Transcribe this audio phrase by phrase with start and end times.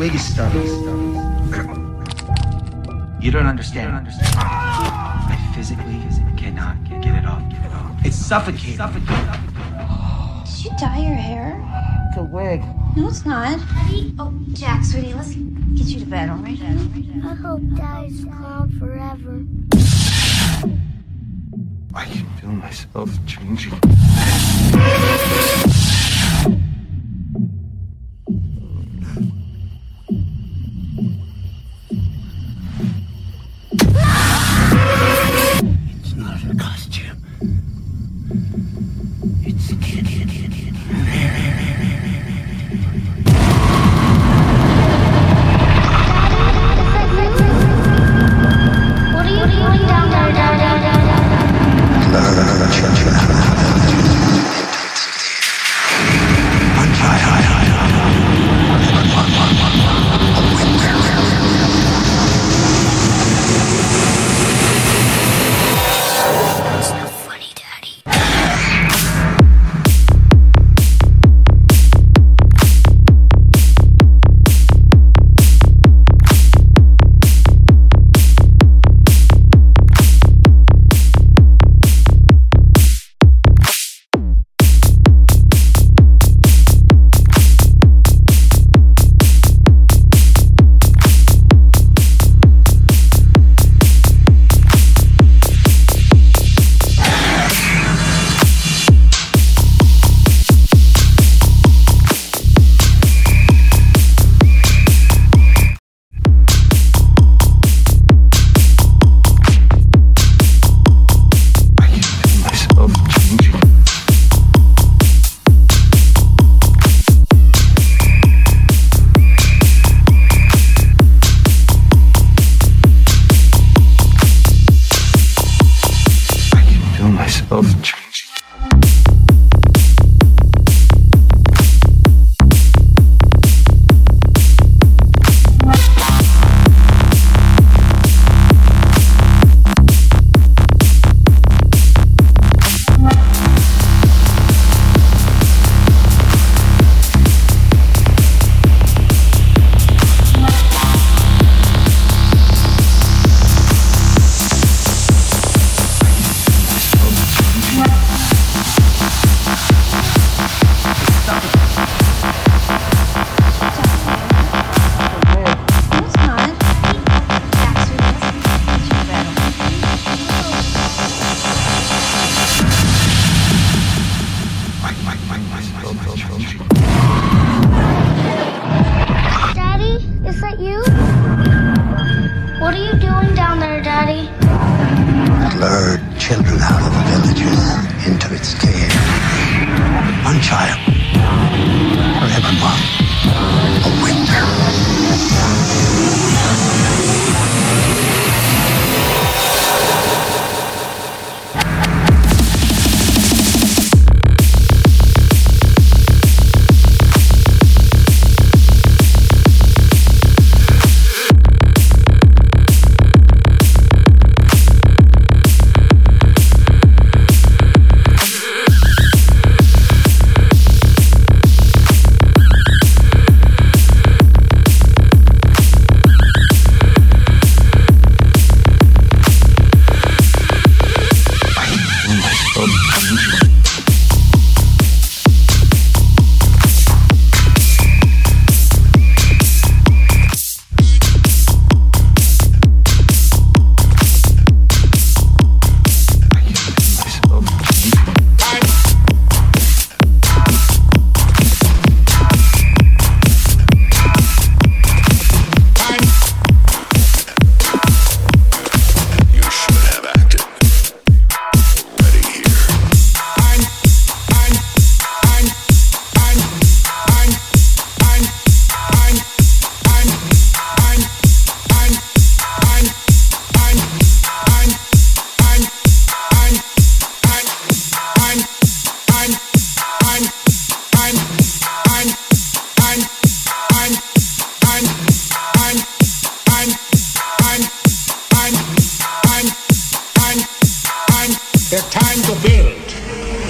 [0.00, 0.52] wig is stuck.
[3.20, 4.08] You don't understand.
[4.34, 6.00] I physically
[6.38, 7.46] cannot get it off.
[7.50, 7.92] Get it off.
[8.02, 8.78] It's suffocating.
[8.78, 9.26] Suffocating.
[10.46, 11.62] Did you dye your hair?
[12.08, 12.62] It's a wig.
[12.96, 13.60] No, it's not.
[14.18, 16.58] Oh, Jack, sweetie, let's get you to bed, all right?
[16.62, 19.44] I hope Daddy's calm forever.
[21.94, 23.78] I can feel myself changing.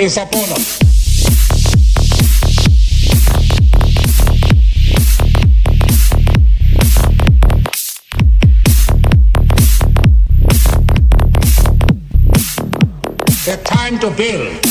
[0.01, 0.79] is upon us.
[13.45, 14.70] The time to build.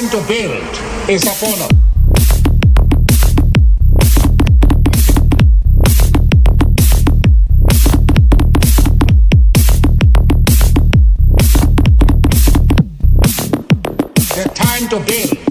[0.00, 1.72] time to build is upon us.
[14.36, 15.47] The time to build.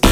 [0.05, 0.12] You?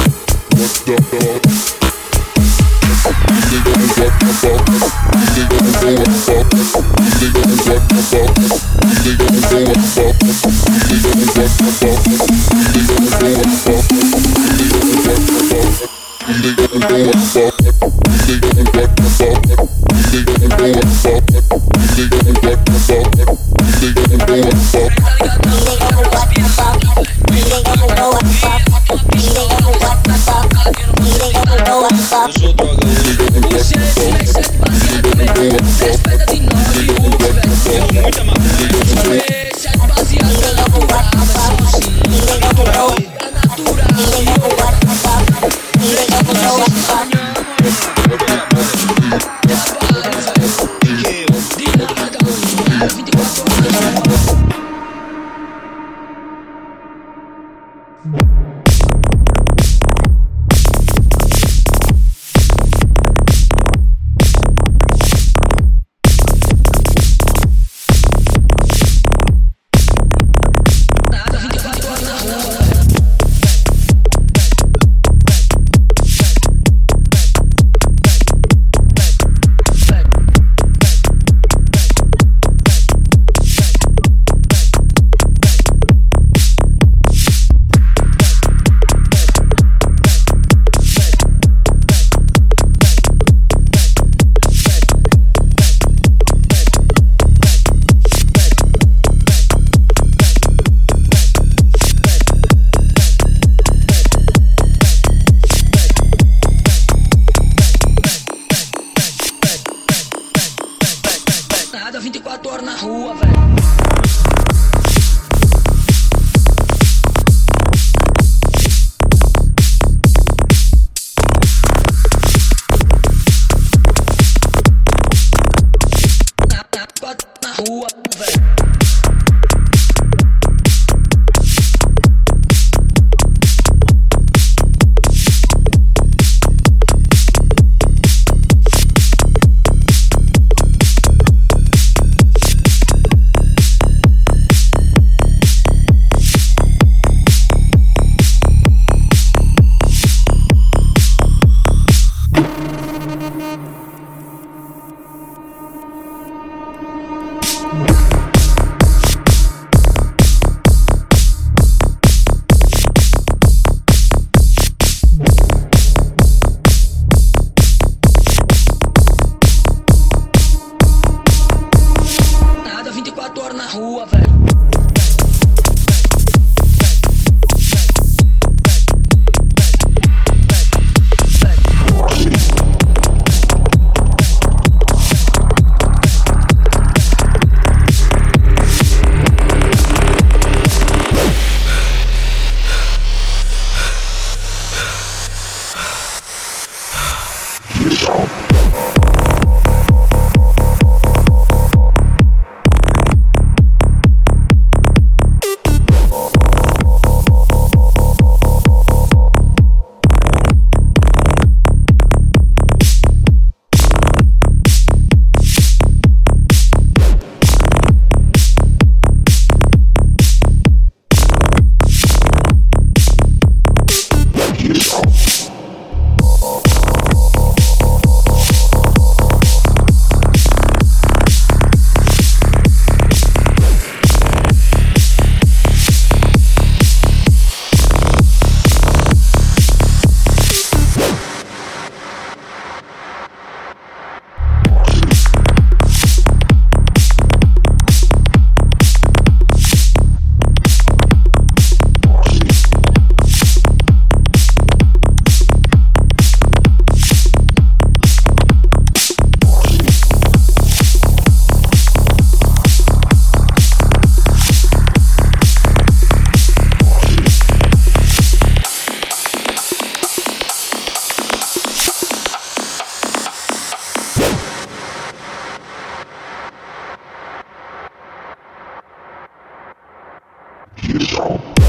[280.81, 281.60] Get it on.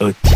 [0.00, 0.27] Non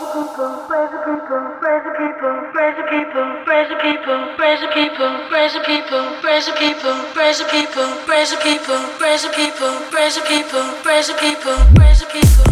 [0.00, 3.28] people, praise the people, praise the people, praise the people,
[8.96, 12.49] praise the people, praise the people, praise the people, praise the people.